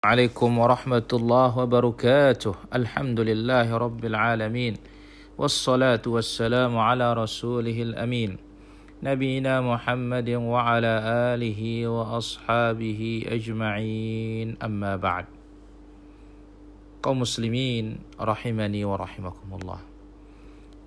[0.00, 2.72] عليكم ورحمة الله وبركاته.
[2.72, 4.80] الحمد لله رب العالمين.
[5.36, 8.40] والصلاة والسلام على رسوله الأمين.
[9.04, 10.94] نبينا محمد وعلى
[11.36, 14.56] آله وأصحابه أجمعين.
[14.64, 15.28] أما بعد.
[17.04, 19.80] قوم مسلمين رحمني ورحمكم الله.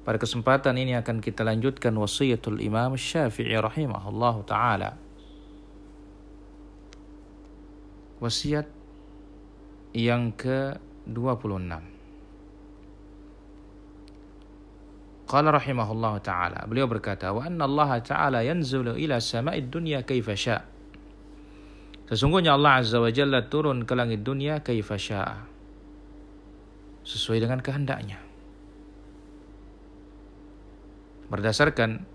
[0.09, 4.98] Pada kesempatan ini akan kita lanjutkan wasiatul Imam Syafi'i rahimahullah ta'ala.
[8.18, 8.82] Wasiat
[9.94, 11.94] yang ke-26.
[15.23, 20.62] Qala rahimahullah taala, beliau berkata, "Wa anna Allah taala yanzulu ila sama'id dunya kaifa syaa."
[22.14, 25.48] Sesungguhnya Allah Azza wa Jalla turun ke langit dunia kaifa syaa.
[27.02, 28.20] Sesuai dengan kehendaknya.
[31.31, 32.05] Berdasarkan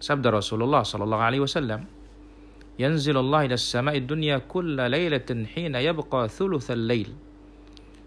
[0.00, 1.84] sabda Rasulullah sallallahu alaihi wasallam,
[2.80, 7.12] yanzilullah ila samai dunya kulla lailatin hina yabqa thuluthal lail.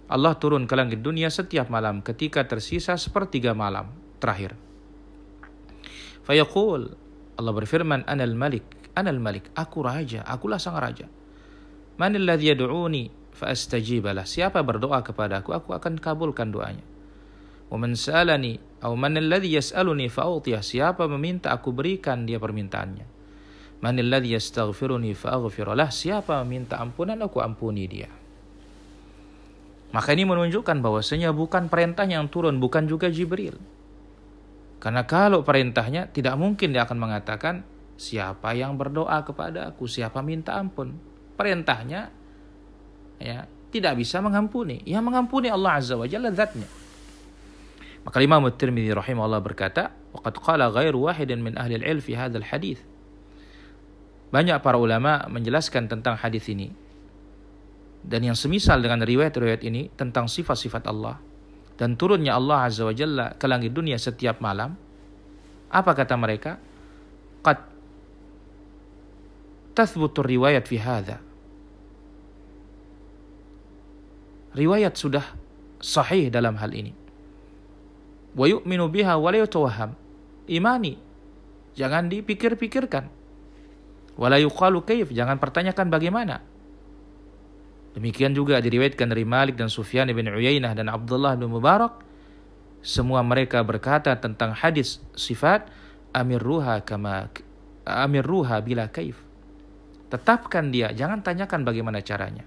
[0.06, 3.90] Allah turun ke langit dunia setiap malam ketika tersisa sepertiga malam
[4.22, 4.54] terakhir.
[6.26, 6.94] Fayaqul
[7.38, 11.10] Allah berfirman anal malik anal malik aku raja akulah sang raja.
[11.98, 16.86] Man alladhi yad'uni faastajibalah siapa berdoa kepada aku aku akan kabulkan doanya.
[17.66, 23.15] Wa man sa'alani aw man alladhi yas'aluni fa'utiyah siapa meminta aku berikan dia permintaannya.
[23.86, 25.94] Manil ladzi yastaghfiruni fa'aghfiralah.
[25.94, 28.10] Siapa meminta ampunan aku ampuni dia.
[29.94, 33.54] Maka ini menunjukkan bahwasanya bukan perintah yang turun, bukan juga Jibril.
[34.82, 37.62] Karena kalau perintahnya tidak mungkin dia akan mengatakan
[37.94, 40.98] siapa yang berdoa kepada aku, siapa minta ampun.
[41.38, 42.10] Perintahnya
[43.22, 44.82] ya tidak bisa mengampuni.
[44.82, 46.66] Yang mengampuni Allah Azza wa Jalla zatnya.
[48.02, 52.95] Maka Imam At-Tirmidzi rahimahullah berkata, "Waqad qala ghairu wahidin min ahli al-ilm fi hadzal hadits."
[54.36, 56.76] Banyak para ulama menjelaskan tentang hadis ini.
[58.04, 61.24] Dan yang semisal dengan riwayat-riwayat ini tentang sifat-sifat Allah
[61.80, 64.76] dan turunnya Allah Azza wa Jalla ke langit dunia setiap malam.
[65.72, 66.60] Apa kata mereka?
[67.40, 67.64] Qad
[69.72, 71.24] tathbutu riwayat fi hadha.
[74.52, 75.24] Riwayat sudah
[75.80, 76.92] sahih dalam hal ini.
[78.36, 79.88] Wa yu'minu biha wa la
[80.52, 80.94] Imani.
[81.76, 83.25] Jangan dipikir-pikirkan.
[84.16, 86.40] Wala yuqalu kaif, jangan pertanyakan bagaimana.
[87.96, 92.04] Demikian juga diriwayatkan dari Malik dan Sufyan bin Uyainah dan Abdullah bin Mubarak.
[92.84, 95.68] Semua mereka berkata tentang hadis sifat
[96.12, 97.32] amir ruha kama
[97.88, 99.20] amir ruha bila kaif.
[100.12, 102.46] Tetapkan dia, jangan tanyakan bagaimana caranya.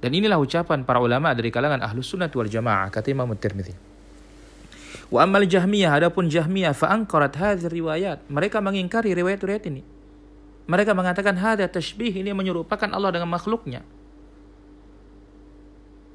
[0.00, 3.93] Dan inilah ucapan para ulama dari kalangan ahlus sunnah wal jamaah, kata Imam Tirmidzi.
[5.14, 8.26] Wa amal Jahmiyah, adapun Jahmiyah fa angkarat hadhihi riwayat.
[8.26, 9.86] Mereka mengingkari riwayat-riwayat ini.
[10.66, 13.86] Mereka mengatakan hadza tashbih ini menyerupakan Allah dengan makhluknya.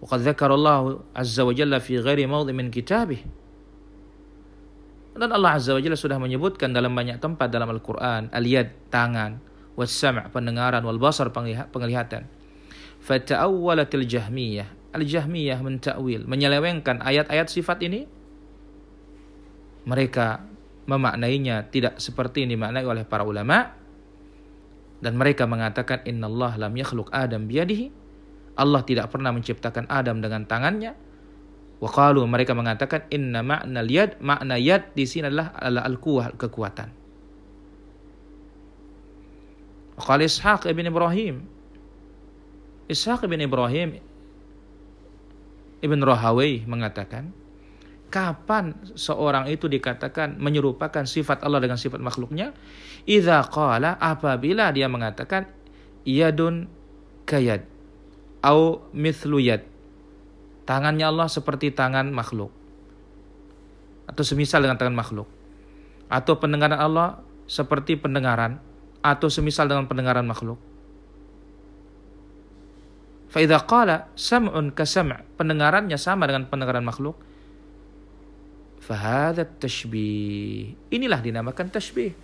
[0.03, 3.23] Waqad dzakara Allah azza wa jalla fi ghairi mawdhi min kitabih.
[5.15, 9.39] Dan Allah azza wa jalla sudah menyebutkan dalam banyak tempat dalam Al-Qur'an al-yad tangan,
[9.79, 12.27] was sam' pendengaran, wal basar penglihatan.
[12.99, 14.91] Fata'awwalatil Jahmiyah.
[14.91, 18.18] Al-Jahmiyah menta'wil, menyelewengkan ayat-ayat sifat ini
[19.83, 20.43] mereka
[20.89, 23.75] memaknainya tidak seperti yang dimaknai oleh para ulama.
[24.99, 27.87] Dan mereka mengatakan Allah lam yakhluq adam biyadihi.
[28.59, 30.91] Allah tidak pernah menciptakan Adam dengan tangannya.
[31.79, 36.91] Waqalu mereka mengatakan inna makna yad makna yad di sini adalah al-quwah kekuatan.
[39.95, 41.47] Qala Ishaq ibn Ibrahim.
[42.91, 44.03] Ishaq ibn Ibrahim
[45.79, 47.31] Ibn Rahawai mengatakan
[48.09, 52.57] Kapan seorang itu dikatakan menyerupakan sifat Allah dengan sifat makhluknya?
[53.05, 55.45] Idza qala apabila dia mengatakan
[56.09, 56.65] yadun
[57.29, 57.69] kayad
[58.41, 59.61] au mithlu yad.
[60.65, 62.49] Tangannya Allah seperti tangan makhluk.
[64.09, 65.29] Atau semisal dengan tangan makhluk.
[66.09, 68.57] Atau pendengaran Allah seperti pendengaran
[69.05, 70.57] atau semisal dengan pendengaran makhluk.
[73.29, 77.28] Faidha qala sam'un kasam' pendengarannya sama dengan pendengaran makhluk
[78.89, 80.73] Fahadha tashbih.
[80.89, 82.17] Inilah dinamakan tashbih.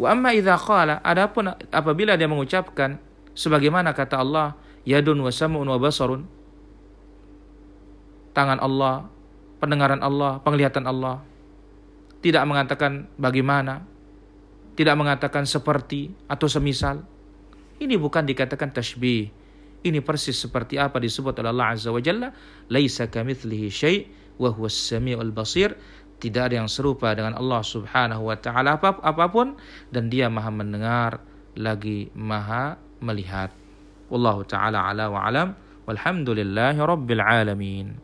[0.00, 2.96] Wa amma idza qala adapun apabila dia mengucapkan
[3.36, 4.56] sebagaimana kata Allah
[4.88, 6.24] yadun wa sam'un wa basarun
[8.32, 9.08] tangan Allah,
[9.60, 11.20] pendengaran Allah, penglihatan Allah
[12.20, 13.84] tidak mengatakan bagaimana,
[14.76, 17.04] tidak mengatakan seperti atau semisal.
[17.76, 19.28] Ini bukan dikatakan tashbih.
[19.84, 22.32] Ini persis seperti apa disebut oleh Allah Azza wa Jalla,
[22.72, 24.00] laisa kamitslihi syai'
[24.36, 25.76] wa huwas samiul basir
[26.16, 29.56] tidak ada yang serupa dengan Allah Subhanahu wa taala apa pun
[29.92, 31.20] dan dia Maha mendengar
[31.56, 33.52] lagi Maha melihat.
[34.08, 35.52] Wallahu taala ala wa alam.
[35.84, 38.00] Walhamdulillahi rabbil alamin.